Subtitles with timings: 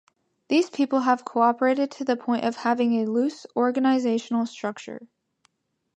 [0.47, 5.05] These people cooperated to the point of having a loose organizational structure.